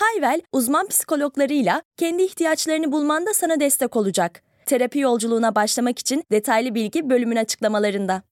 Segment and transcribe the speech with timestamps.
[0.00, 4.42] Hayvel, uzman psikologlarıyla kendi ihtiyaçlarını bulmanda sana destek olacak.
[4.66, 8.22] Terapi yolculuğuna başlamak için detaylı bilgi bölümün açıklamalarında.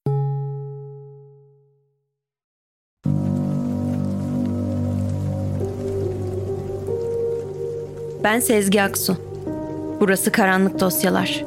[8.24, 9.16] Ben Sezgi Aksu.
[10.00, 11.44] Burası Karanlık Dosyalar.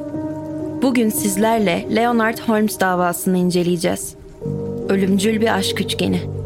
[0.82, 4.14] Bugün sizlerle Leonard Holmes davasını inceleyeceğiz.
[4.88, 6.41] Ölümcül bir aşk üçgeni.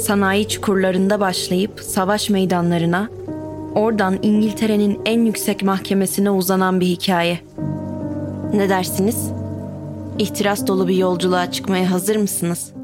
[0.00, 3.08] Sanayi çukurlarında başlayıp savaş meydanlarına,
[3.74, 7.40] oradan İngiltere'nin en yüksek mahkemesine uzanan bir hikaye.
[8.54, 9.32] Ne dersiniz?
[10.18, 12.79] İhtiras dolu bir yolculuğa çıkmaya hazır mısınız?''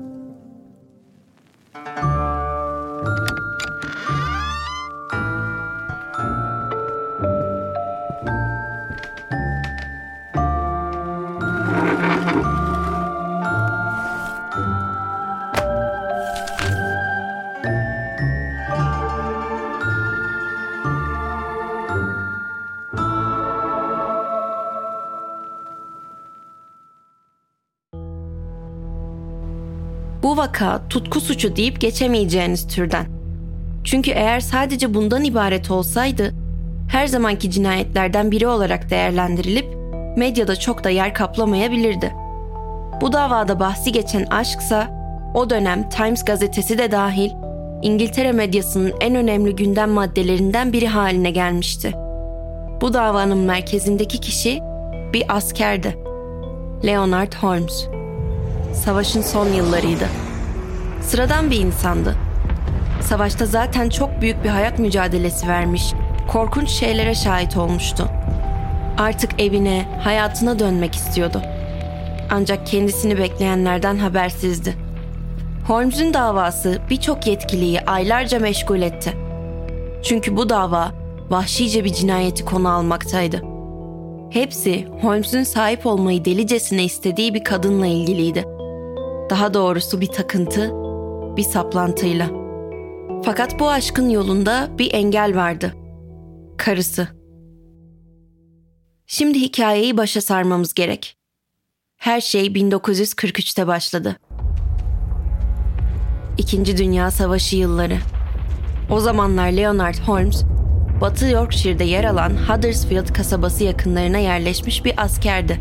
[30.47, 33.07] Vaka tutku suçu deyip geçemeyeceğiniz türden.
[33.85, 36.35] Çünkü eğer sadece bundan ibaret olsaydı,
[36.89, 39.67] her zamanki cinayetlerden biri olarak değerlendirilip
[40.17, 42.13] medyada çok da yer kaplamayabilirdi.
[43.01, 44.89] Bu davada bahsi geçen aşksa
[45.35, 47.31] o dönem Times gazetesi de dahil
[47.83, 51.93] İngiltere medyasının en önemli gündem maddelerinden biri haline gelmişti.
[52.81, 54.61] Bu davanın merkezindeki kişi
[55.13, 55.97] bir askerdi.
[56.85, 57.87] Leonard Holmes
[58.85, 60.26] savaşın son yıllarıydı.
[61.07, 62.15] Sıradan bir insandı.
[63.01, 65.93] Savaşta zaten çok büyük bir hayat mücadelesi vermiş,
[66.29, 68.09] korkunç şeylere şahit olmuştu.
[68.99, 71.43] Artık evine, hayatına dönmek istiyordu.
[72.31, 74.75] Ancak kendisini bekleyenlerden habersizdi.
[75.69, 79.13] Holmes'un davası birçok yetkiliyi aylarca meşgul etti.
[80.03, 80.93] Çünkü bu dava
[81.31, 83.43] vahşice bir cinayeti konu almaktaydı.
[84.31, 88.45] Hepsi Holmes'un sahip olmayı delicesine istediği bir kadınla ilgiliydi.
[89.31, 90.86] Daha doğrusu bir takıntı,
[91.37, 92.31] bir saplantıyla.
[93.25, 95.75] Fakat bu aşkın yolunda bir engel vardı.
[96.59, 97.09] Karısı.
[99.07, 101.17] Şimdi hikayeyi başa sarmamız gerek.
[101.97, 104.17] Her şey 1943'te başladı.
[106.39, 107.99] İkinci Dünya Savaşı yılları.
[108.91, 110.45] O zamanlar Leonard Holmes,
[111.01, 115.61] Batı Yorkshire'de yer alan Huddersfield kasabası yakınlarına yerleşmiş bir askerdi.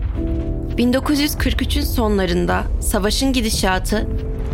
[0.78, 4.08] 1943'ün sonlarında savaşın gidişatı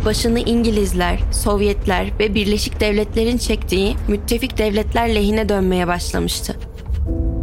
[0.04, 6.56] başını İngilizler, Sovyetler ve Birleşik Devletler'in çektiği müttefik devletler lehine dönmeye başlamıştı.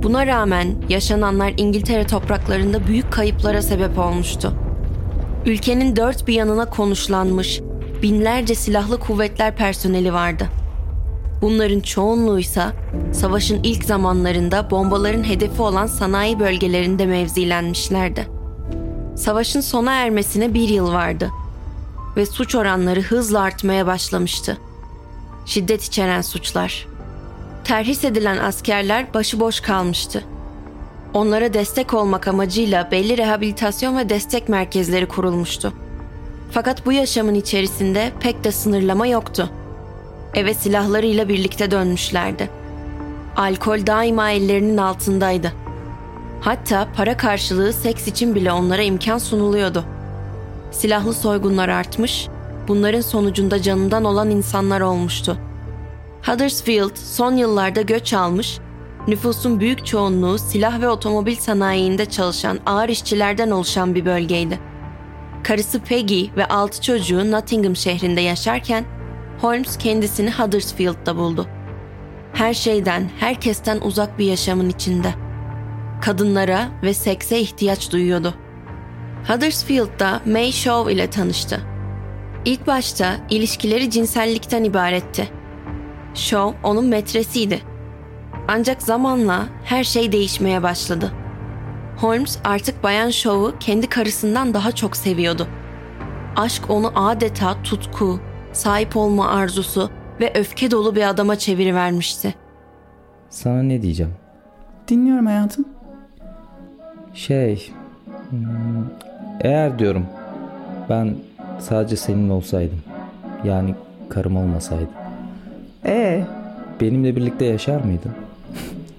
[0.03, 4.53] Buna rağmen yaşananlar İngiltere topraklarında büyük kayıplara sebep olmuştu.
[5.45, 7.61] Ülkenin dört bir yanına konuşlanmış
[8.01, 10.47] binlerce silahlı kuvvetler personeli vardı.
[11.41, 12.63] Bunların çoğunluğu ise
[13.13, 18.27] savaşın ilk zamanlarında bombaların hedefi olan sanayi bölgelerinde mevzilenmişlerdi.
[19.15, 21.29] Savaşın sona ermesine bir yıl vardı
[22.17, 24.57] ve suç oranları hızla artmaya başlamıştı.
[25.45, 26.87] Şiddet içeren suçlar.
[27.63, 30.23] Terhis edilen askerler başıboş kalmıştı.
[31.13, 35.73] Onlara destek olmak amacıyla belli rehabilitasyon ve destek merkezleri kurulmuştu.
[36.51, 39.49] Fakat bu yaşamın içerisinde pek de sınırlama yoktu.
[40.33, 42.49] Eve silahlarıyla birlikte dönmüşlerdi.
[43.37, 45.53] Alkol daima ellerinin altındaydı.
[46.41, 49.85] Hatta para karşılığı seks için bile onlara imkan sunuluyordu.
[50.71, 52.27] Silahlı soygunlar artmış,
[52.67, 55.37] bunların sonucunda canından olan insanlar olmuştu.
[56.25, 58.59] Huddersfield son yıllarda göç almış,
[59.07, 64.59] nüfusun büyük çoğunluğu silah ve otomobil sanayiinde çalışan ağır işçilerden oluşan bir bölgeydi.
[65.43, 68.85] Karısı Peggy ve altı çocuğu Nottingham şehrinde yaşarken
[69.41, 71.47] Holmes kendisini Huddersfield'da buldu.
[72.33, 75.29] Her şeyden, herkesten uzak bir yaşamın içinde.''
[76.01, 78.33] kadınlara ve sekse ihtiyaç duyuyordu.
[79.27, 81.61] Huddersfield'da May Shaw ile tanıştı.
[82.45, 85.29] İlk başta ilişkileri cinsellikten ibaretti.
[86.13, 87.61] Shaw onun metresiydi.
[88.47, 91.11] Ancak zamanla her şey değişmeye başladı.
[91.97, 95.47] Holmes artık Bayan Shaw'u kendi karısından daha çok seviyordu.
[96.35, 98.19] Aşk onu adeta tutku,
[98.53, 99.89] sahip olma arzusu
[100.19, 102.35] ve öfke dolu bir adama çevirivermişti.
[103.29, 104.13] Sana ne diyeceğim?
[104.87, 105.65] Dinliyorum hayatım.
[107.13, 107.71] Şey,
[108.29, 108.85] hmm,
[109.41, 110.05] eğer diyorum
[110.89, 111.15] ben
[111.59, 112.79] sadece senin olsaydım.
[113.43, 113.75] Yani
[114.09, 114.89] karım olmasaydı.
[115.85, 116.23] Ee,
[116.81, 118.11] Benimle birlikte yaşar mıydın?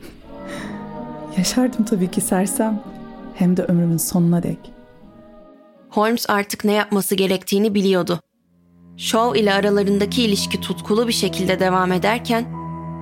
[1.38, 2.80] yaşardım tabii ki sersem.
[3.34, 4.58] Hem de ömrümün sonuna dek.
[5.90, 8.20] Holmes artık ne yapması gerektiğini biliyordu.
[8.96, 12.44] Shaw ile aralarındaki ilişki tutkulu bir şekilde devam ederken,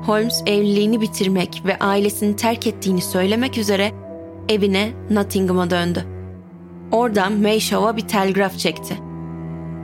[0.07, 3.93] Holmes evliliğini bitirmek ve ailesini terk ettiğini söylemek üzere
[4.49, 6.18] evine Nottingham'a döndü.
[6.93, 8.99] Oradan Mayshaw'a bir telgraf çekti.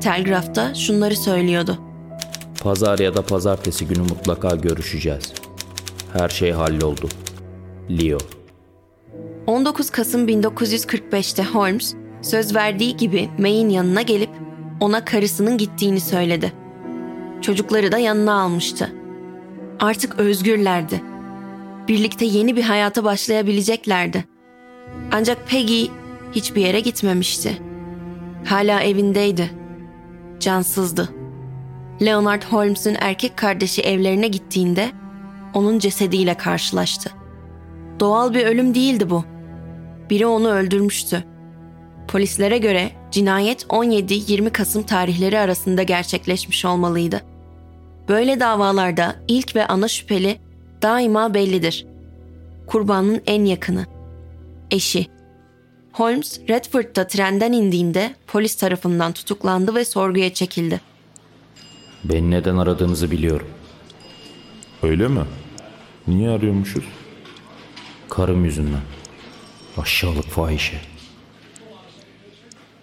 [0.00, 1.78] Telgrafta şunları söylüyordu.
[2.62, 5.32] Pazar ya da pazartesi günü mutlaka görüşeceğiz.
[6.12, 7.08] Her şey halloldu.
[7.90, 8.18] Leo.
[9.46, 14.30] 19 Kasım 1945'te Holmes söz verdiği gibi May'in yanına gelip
[14.80, 16.52] ona karısının gittiğini söyledi.
[17.40, 18.92] Çocukları da yanına almıştı.
[19.80, 21.02] Artık özgürlerdi.
[21.88, 24.24] Birlikte yeni bir hayata başlayabileceklerdi.
[25.12, 25.86] Ancak Peggy
[26.34, 27.58] hiçbir yere gitmemişti.
[28.44, 29.50] Hala evindeydi.
[30.40, 31.08] Cansızdı.
[32.02, 34.90] Leonard Holmes'un erkek kardeşi evlerine gittiğinde
[35.54, 37.10] onun cesediyle karşılaştı.
[38.00, 39.24] Doğal bir ölüm değildi bu.
[40.10, 41.24] Biri onu öldürmüştü.
[42.08, 47.20] Polislere göre cinayet 17-20 Kasım tarihleri arasında gerçekleşmiş olmalıydı.
[48.08, 50.38] Böyle davalarda ilk ve ana şüpheli
[50.82, 51.86] daima bellidir.
[52.66, 53.86] Kurbanın en yakını,
[54.70, 55.06] eşi.
[55.94, 60.80] Holmes, Redford'da trenden indiğinde polis tarafından tutuklandı ve sorguya çekildi.
[62.04, 63.46] Beni neden aradığınızı biliyorum.
[64.82, 65.20] Öyle mi?
[66.06, 66.84] Niye arıyormuşuz?
[68.08, 68.80] Karım yüzünden.
[69.78, 70.80] Aşağılık fahişe.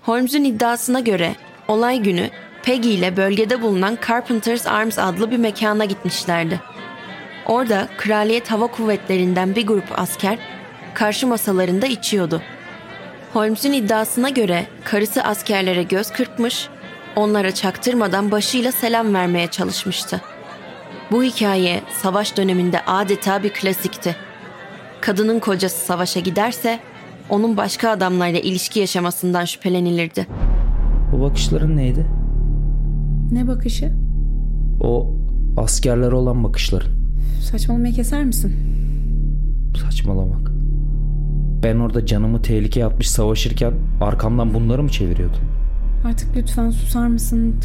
[0.01, 1.35] Holmes'un iddiasına göre
[1.67, 2.29] olay günü
[2.63, 6.61] Peggy ile bölgede bulunan Carpenter's Arms adlı bir mekana gitmişlerdi.
[7.45, 10.39] Orada Kraliyet Hava Kuvvetleri'nden bir grup asker
[10.93, 12.41] karşı masalarında içiyordu.
[13.33, 16.67] Holmes'un iddiasına göre karısı askerlere göz kırpmış,
[17.15, 20.21] onlara çaktırmadan başıyla selam vermeye çalışmıştı.
[21.11, 24.15] Bu hikaye savaş döneminde adeta bir klasikti.
[25.01, 26.79] Kadının kocası savaşa giderse
[27.29, 30.27] onun başka adamlarla ilişki yaşamasından şüphelenilirdi.
[31.15, 32.05] O bakışların neydi?
[33.31, 33.91] Ne bakışı?
[34.81, 35.13] O
[35.57, 36.91] askerlere olan bakışların.
[37.51, 38.55] Saçmalamayı keser misin?
[39.83, 40.50] Saçmalamak.
[41.63, 45.39] Ben orada canımı tehlikeye atmış savaşırken arkamdan bunları mı çeviriyordun?
[46.05, 47.55] Artık lütfen susar mısın?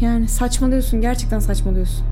[0.00, 1.00] Yani saçmalıyorsun.
[1.00, 2.06] Gerçekten saçmalıyorsun.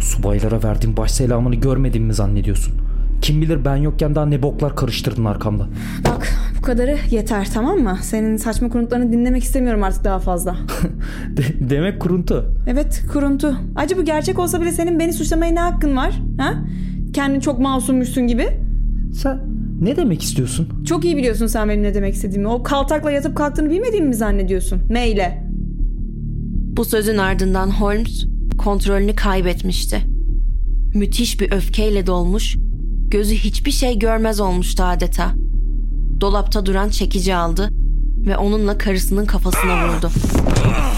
[0.00, 2.74] Subaylara verdiğin baş selamını görmedin mi zannediyorsun?
[3.22, 5.68] Kim bilir ben yokken daha ne boklar karıştırdın arkamda.
[6.08, 6.28] Bak
[6.58, 7.98] bu kadarı yeter tamam mı?
[8.02, 10.56] Senin saçma kuruntularını dinlemek istemiyorum artık daha fazla.
[11.36, 12.54] De- demek kuruntu.
[12.66, 13.56] Evet kuruntu.
[13.76, 16.22] Acı bu gerçek olsa bile senin beni suçlamaya ne hakkın var?
[16.38, 16.54] Ha?
[17.12, 18.48] Kendin çok masummuşsun gibi.
[19.14, 19.40] Sen
[19.80, 20.68] ne demek istiyorsun?
[20.84, 22.48] Çok iyi biliyorsun sen benim ne demek istediğimi.
[22.48, 24.82] O kaltakla yatıp kalktığını bilmediğimi mi zannediyorsun?
[24.88, 25.44] Meyle.
[26.76, 28.26] Bu sözün ardından Holmes
[28.58, 30.02] kontrolünü kaybetmişti.
[30.94, 32.56] Müthiş bir öfkeyle dolmuş,
[33.08, 35.34] gözü hiçbir şey görmez olmuştu adeta.
[36.20, 37.70] Dolapta duran çekici aldı
[38.26, 40.10] ve onunla karısının kafasına vurdu.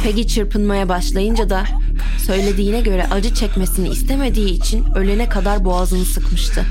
[0.05, 1.65] Peggy çırpınmaya başlayınca da
[2.19, 6.65] söylediğine göre acı çekmesini istemediği için ölene kadar boğazını sıkmıştı.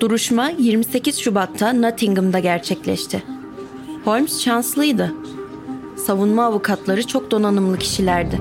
[0.00, 3.22] Duruşma 28 Şubat'ta Nottingham'da gerçekleşti.
[4.04, 5.14] Holmes şanslıydı.
[6.06, 8.40] Savunma avukatları çok donanımlı kişilerdi.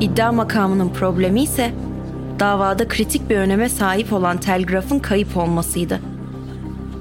[0.00, 1.70] İddia makamının problemi ise
[2.40, 6.00] davada kritik bir öneme sahip olan telgrafın kayıp olmasıydı.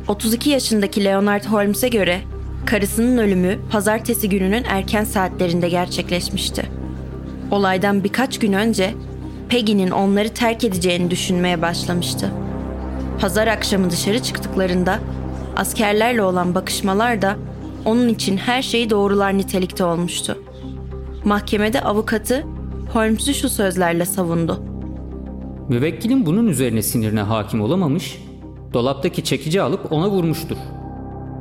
[0.07, 2.21] 32 yaşındaki Leonard Holmes'e göre
[2.65, 6.65] karısının ölümü pazartesi gününün erken saatlerinde gerçekleşmişti.
[7.51, 8.93] Olaydan birkaç gün önce
[9.49, 12.42] Peggy'nin onları terk edeceğini düşünmeye başlamıştı.
[13.23, 14.99] Pazar akşamı dışarı çıktıklarında
[15.57, 17.35] askerlerle olan bakışmalar da
[17.85, 20.37] onun için her şeyi doğrular nitelikte olmuştu.
[21.25, 22.43] Mahkemede avukatı
[22.93, 24.63] Holmes'u şu sözlerle savundu.
[25.69, 28.23] Müvekkilin bunun üzerine sinirine hakim olamamış,
[28.73, 30.57] dolaptaki çekici alıp ona vurmuştur.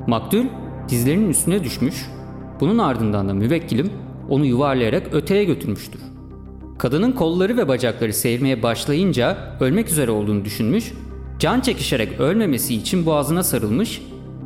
[0.06, 0.44] Maktul
[0.88, 2.06] dizlerinin üstüne düşmüş,
[2.60, 3.90] bunun ardından da müvekkilim
[4.28, 6.00] onu yuvarlayarak öteye götürmüştür.
[6.78, 10.92] Kadının kolları ve bacakları seyirmeye başlayınca ölmek üzere olduğunu düşünmüş,
[11.38, 14.02] can çekişerek ölmemesi için boğazına sarılmış,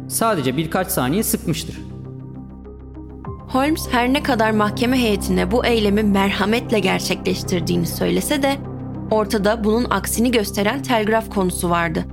[0.08, 1.78] sadece birkaç saniye sıkmıştır.
[3.48, 8.56] Holmes her ne kadar mahkeme heyetine bu eylemi merhametle gerçekleştirdiğini söylese de
[9.10, 12.04] ortada bunun aksini gösteren telgraf konusu vardı.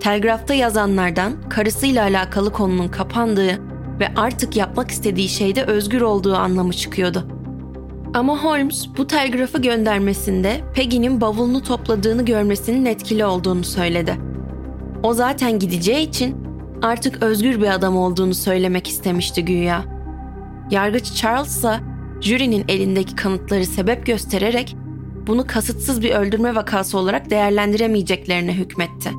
[0.00, 3.60] Telgrafta yazanlardan karısıyla alakalı konunun kapandığı
[4.00, 7.35] ve artık yapmak istediği şeyde özgür olduğu anlamı çıkıyordu.
[8.16, 14.16] Ama Holmes bu telgrafı göndermesinde Peggy'nin bavulunu topladığını görmesinin etkili olduğunu söyledi.
[15.02, 16.36] O zaten gideceği için
[16.82, 19.84] artık özgür bir adam olduğunu söylemek istemişti güya.
[20.70, 21.80] Yargıç Charles ise
[22.20, 24.76] jürinin elindeki kanıtları sebep göstererek
[25.26, 29.10] bunu kasıtsız bir öldürme vakası olarak değerlendiremeyeceklerine hükmetti.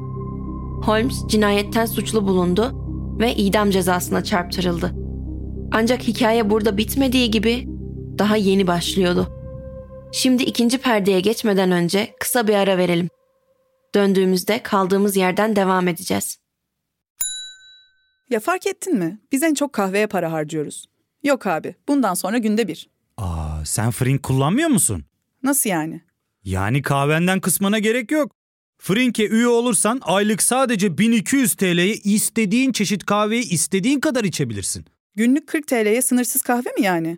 [0.82, 2.72] Holmes cinayetten suçlu bulundu
[3.20, 4.94] ve idam cezasına çarptırıldı.
[5.72, 7.77] Ancak hikaye burada bitmediği gibi
[8.20, 9.34] daha yeni başlıyordu.
[10.12, 13.10] Şimdi ikinci perdeye geçmeden önce kısa bir ara verelim.
[13.96, 16.38] Döndüğümüzde kaldığımız yerden devam edeceğiz.
[18.30, 19.20] Ya fark ettin mi?
[19.32, 20.86] Biz en çok kahveye para harcıyoruz.
[21.24, 22.90] Yok abi, bundan sonra günde bir.
[23.18, 25.04] Aa, sen Frink kullanmıyor musun?
[25.44, 26.02] Nasıl yani?
[26.44, 28.32] Yani kahvenden kısmına gerek yok.
[28.78, 34.86] Frink'e üye olursan aylık sadece 1200 TL'ye istediğin çeşit kahveyi istediğin kadar içebilirsin.
[35.16, 37.18] Günlük 40 TL'ye sınırsız kahve mi yani?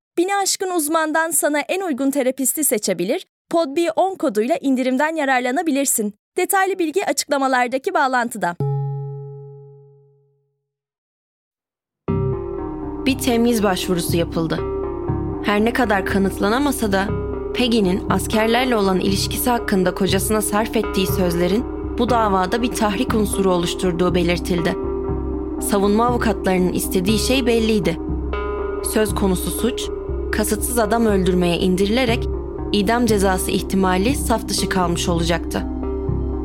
[0.17, 6.13] Bini aşkın uzmandan sana en uygun terapisti seçebilir, podb10 koduyla indirimden yararlanabilirsin.
[6.37, 8.55] Detaylı bilgi açıklamalardaki bağlantıda.
[13.05, 14.59] Bir temiz başvurusu yapıldı.
[15.43, 17.07] Her ne kadar kanıtlanamasa da
[17.53, 21.65] Peggy'nin askerlerle olan ilişkisi hakkında kocasına sarf ettiği sözlerin
[21.97, 24.75] bu davada bir tahrik unsuru oluşturduğu belirtildi.
[25.61, 27.97] Savunma avukatlarının istediği şey belliydi.
[28.93, 29.89] Söz konusu suç,
[30.31, 32.27] kasıtsız adam öldürmeye indirilerek
[32.71, 35.63] idam cezası ihtimali saf dışı kalmış olacaktı.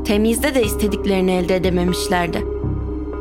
[0.05, 2.47] Temizde de istediklerini elde edememişlerdi.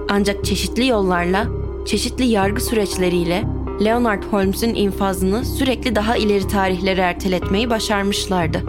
[0.09, 1.45] Ancak çeşitli yollarla,
[1.85, 3.43] çeşitli yargı süreçleriyle
[3.83, 8.63] Leonard Holmes'un infazını sürekli daha ileri tarihlere erteletmeyi başarmışlardı.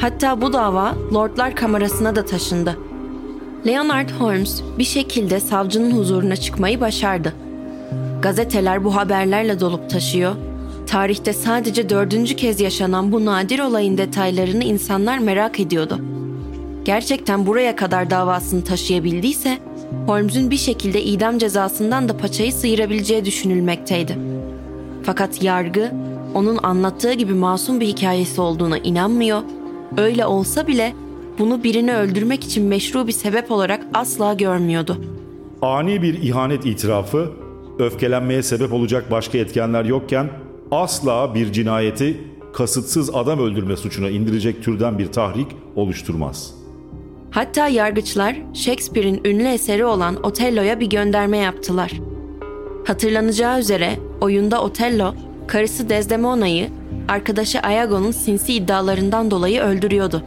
[0.00, 2.78] Hatta bu dava Lordlar Kamerası'na da taşındı.
[3.66, 7.32] Leonard Holmes bir şekilde savcının huzuruna çıkmayı başardı.
[8.22, 10.34] Gazeteler bu haberlerle dolup taşıyor.
[10.94, 15.98] Tarihte sadece dördüncü kez yaşanan bu nadir olayın detaylarını insanlar merak ediyordu.
[16.84, 19.58] Gerçekten buraya kadar davasını taşıyabildiyse
[20.06, 24.18] Holmes'un bir şekilde idam cezasından da paçayı sıyırabileceği düşünülmekteydi.
[25.02, 25.92] Fakat yargı
[26.34, 29.42] onun anlattığı gibi masum bir hikayesi olduğuna inanmıyor.
[29.96, 30.92] Öyle olsa bile
[31.38, 34.96] bunu birini öldürmek için meşru bir sebep olarak asla görmüyordu.
[35.62, 37.30] Ani bir ihanet itirafı,
[37.78, 40.43] öfkelenmeye sebep olacak başka etkenler yokken
[40.82, 42.20] asla bir cinayeti
[42.52, 46.64] kasıtsız adam öldürme suçuna indirecek türden bir tahrik oluşturmaz.''
[47.34, 51.92] Hatta yargıçlar Shakespeare'in ünlü eseri olan Otello'ya bir gönderme yaptılar.
[52.86, 53.90] Hatırlanacağı üzere
[54.20, 55.14] oyunda Otello,
[55.46, 56.68] karısı Desdemona'yı
[57.08, 60.22] arkadaşı Iago'nun sinsi iddialarından dolayı öldürüyordu.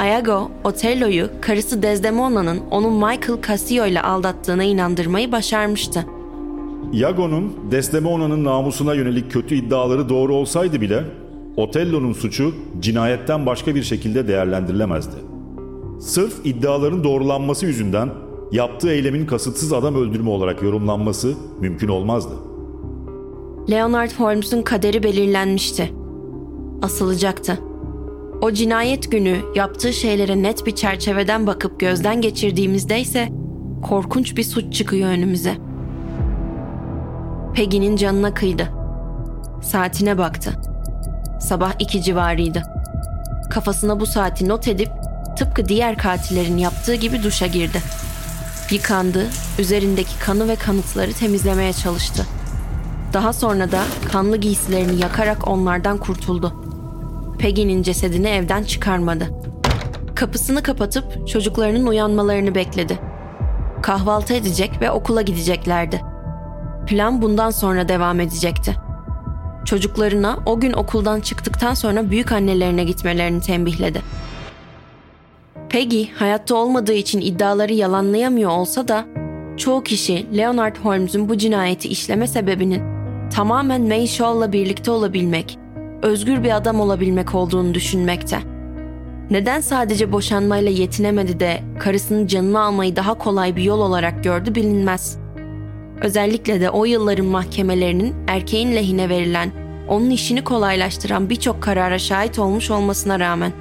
[0.00, 6.06] Iago, Otello'yu karısı Desdemona'nın onu Michael Cassio ile aldattığına inandırmayı başarmıştı.
[6.96, 11.04] Iago'nun Desdemona'nın namusuna yönelik kötü iddiaları doğru olsaydı bile
[11.56, 15.16] Otello'nun suçu cinayetten başka bir şekilde değerlendirilemezdi.
[16.00, 18.08] Sırf iddiaların doğrulanması yüzünden
[18.52, 22.34] yaptığı eylemin kasıtsız adam öldürme olarak yorumlanması mümkün olmazdı.
[23.70, 25.92] Leonard Holmes'un kaderi belirlenmişti.
[26.82, 27.58] Asılacaktı.
[28.42, 33.28] O cinayet günü yaptığı şeylere net bir çerçeveden bakıp gözden geçirdiğimizde ise
[33.82, 35.65] korkunç bir suç çıkıyor önümüze.
[37.56, 38.68] Peggy'nin canına kıydı.
[39.62, 40.52] Saatine baktı.
[41.40, 42.62] Sabah iki civarıydı.
[43.50, 44.88] Kafasına bu saati not edip
[45.38, 47.82] tıpkı diğer katillerin yaptığı gibi duşa girdi.
[48.70, 49.26] Yıkandı,
[49.58, 52.26] üzerindeki kanı ve kanıtları temizlemeye çalıştı.
[53.12, 53.82] Daha sonra da
[54.12, 56.52] kanlı giysilerini yakarak onlardan kurtuldu.
[57.38, 59.30] Peggy'nin cesedini evden çıkarmadı.
[60.14, 62.98] Kapısını kapatıp çocuklarının uyanmalarını bekledi.
[63.82, 66.15] Kahvaltı edecek ve okula gideceklerdi.
[66.86, 68.76] Plan bundan sonra devam edecekti.
[69.64, 74.02] Çocuklarına o gün okuldan çıktıktan sonra büyük annelerine gitmelerini tembihledi.
[75.68, 79.04] Peggy hayatta olmadığı için iddiaları yalanlayamıyor olsa da
[79.56, 82.82] çoğu kişi Leonard Holmes'un bu cinayeti işleme sebebinin
[83.30, 85.58] tamamen May Shaw'la birlikte olabilmek,
[86.02, 88.38] özgür bir adam olabilmek olduğunu düşünmekte.
[89.30, 95.25] Neden sadece boşanmayla yetinemedi de karısının canını almayı daha kolay bir yol olarak gördü bilinmez.
[96.00, 99.50] Özellikle de o yılların mahkemelerinin erkeğin lehine verilen
[99.88, 103.52] onun işini kolaylaştıran birçok karara şahit olmuş olmasına rağmen.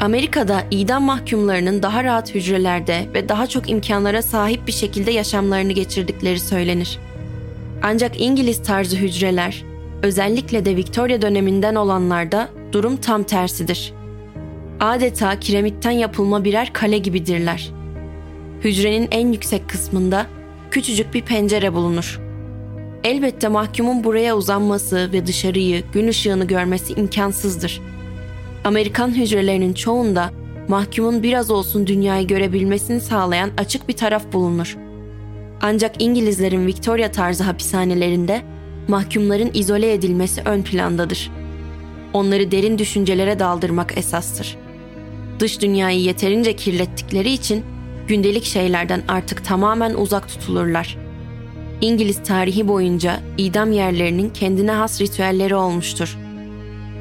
[0.00, 6.40] Amerika'da idam mahkumlarının daha rahat hücrelerde ve daha çok imkanlara sahip bir şekilde yaşamlarını geçirdikleri
[6.40, 6.98] söylenir.
[7.82, 9.64] Ancak İngiliz tarzı hücreler,
[10.02, 13.92] özellikle de Victoria döneminden olanlarda durum tam tersidir.
[14.80, 17.70] Adeta kiremitten yapılma birer kale gibidirler.
[18.64, 20.26] Hücrenin en yüksek kısmında
[20.76, 22.20] küçücük bir pencere bulunur.
[23.04, 27.80] Elbette mahkumun buraya uzanması ve dışarıyı, gün ışığını görmesi imkansızdır.
[28.64, 30.30] Amerikan hücrelerinin çoğunda
[30.68, 34.76] mahkumun biraz olsun dünyayı görebilmesini sağlayan açık bir taraf bulunur.
[35.62, 38.42] Ancak İngilizlerin Victoria tarzı hapishanelerinde
[38.88, 41.30] mahkumların izole edilmesi ön plandadır.
[42.12, 44.56] Onları derin düşüncelere daldırmak esastır.
[45.40, 47.64] Dış dünyayı yeterince kirlettikleri için
[48.08, 50.96] gündelik şeylerden artık tamamen uzak tutulurlar.
[51.80, 56.18] İngiliz tarihi boyunca idam yerlerinin kendine has ritüelleri olmuştur.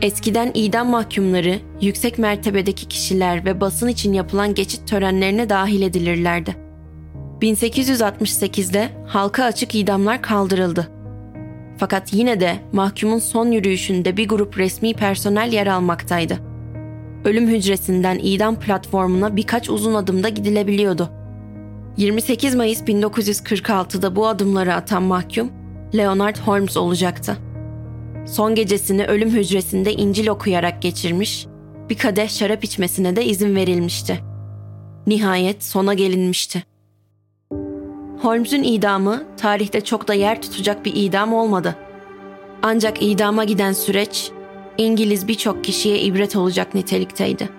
[0.01, 6.55] Eskiden idam mahkumları yüksek mertebedeki kişiler ve basın için yapılan geçit törenlerine dahil edilirlerdi.
[7.41, 10.91] 1868'de halka açık idamlar kaldırıldı.
[11.77, 16.54] Fakat yine de mahkumun son yürüyüşünde bir grup resmi personel yer almaktaydı.
[17.25, 21.09] Ölüm hücresinden idam platformuna birkaç uzun adımda gidilebiliyordu.
[21.97, 25.51] 28 Mayıs 1946'da bu adımları atan mahkum
[25.95, 27.37] Leonard Holmes olacaktı.
[28.27, 31.47] Son gecesini ölüm hücresinde İncil okuyarak geçirmiş,
[31.89, 34.19] bir kadeh şarap içmesine de izin verilmişti.
[35.07, 36.63] Nihayet sona gelinmişti.
[38.21, 41.75] Holmes'un idamı tarihte çok da yer tutacak bir idam olmadı.
[42.63, 44.31] Ancak idama giden süreç
[44.77, 47.49] İngiliz birçok kişiye ibret olacak nitelikteydi.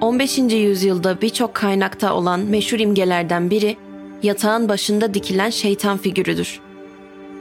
[0.00, 0.38] 15.
[0.38, 3.76] yüzyılda birçok kaynakta olan meşhur imgelerden biri
[4.22, 6.60] yatağın başında dikilen şeytan figürüdür.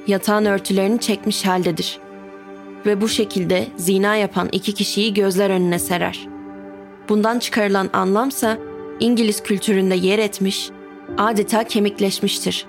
[0.08, 2.00] Yatağın örtülerini çekmiş haldedir
[2.86, 6.28] ve bu şekilde zina yapan iki kişiyi gözler önüne serer.
[7.10, 8.58] Bundan çıkarılan anlamsa
[9.00, 10.70] İngiliz kültüründe yer etmiş,
[11.18, 12.66] adeta kemikleşmiştir.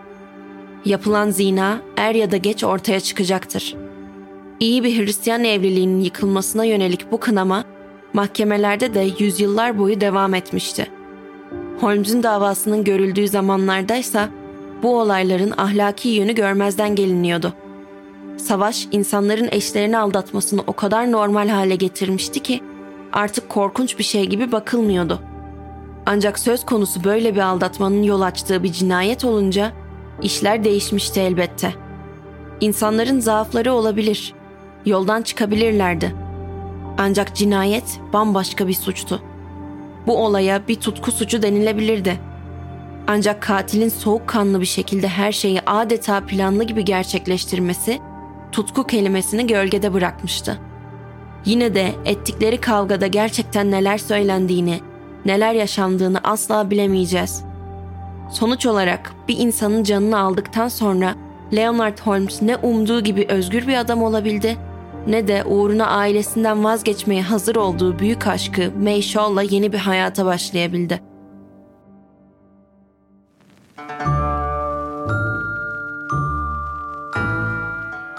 [0.84, 3.76] Yapılan zina er ya da geç ortaya çıkacaktır.
[4.60, 7.64] İyi bir Hristiyan evliliğinin yıkılmasına yönelik bu kınama
[8.12, 10.90] mahkemelerde de yüzyıllar boyu devam etmişti.
[11.80, 14.28] Holmes'un davasının görüldüğü zamanlardaysa
[14.82, 17.52] bu olayların ahlaki yönü görmezden geliniyordu.
[18.36, 22.60] Savaş insanların eşlerini aldatmasını o kadar normal hale getirmişti ki
[23.12, 25.20] artık korkunç bir şey gibi bakılmıyordu.
[26.06, 29.72] Ancak söz konusu böyle bir aldatmanın yol açtığı bir cinayet olunca
[30.22, 31.74] işler değişmişti elbette.
[32.60, 34.34] İnsanların zaafları olabilir,
[34.86, 36.14] yoldan çıkabilirlerdi.
[36.98, 39.22] Ancak cinayet bambaşka bir suçtu.
[40.06, 42.20] Bu olaya bir tutku suçu denilebilirdi.
[43.06, 48.00] Ancak katilin soğukkanlı bir şekilde her şeyi adeta planlı gibi gerçekleştirmesi
[48.52, 50.58] tutku kelimesini gölgede bırakmıştı.
[51.44, 54.80] Yine de ettikleri kavgada gerçekten neler söylendiğini,
[55.24, 57.44] neler yaşandığını asla bilemeyeceğiz.
[58.30, 61.14] Sonuç olarak bir insanın canını aldıktan sonra
[61.56, 64.56] Leonard Holmes ne umduğu gibi özgür bir adam olabildi
[65.06, 69.02] ne de uğruna ailesinden vazgeçmeye hazır olduğu büyük aşkı May
[69.50, 71.00] yeni bir hayata başlayabildi.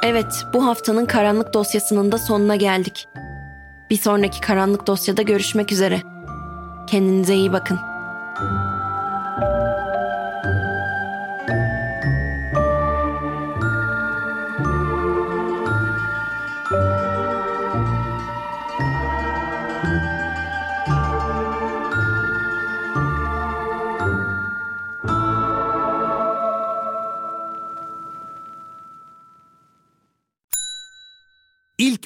[0.04, 3.08] Evet, bu haftanın karanlık dosyasının da sonuna geldik.
[3.89, 6.02] Bir sonraki karanlık dosyada görüşmek üzere.
[6.88, 7.80] Kendinize iyi bakın.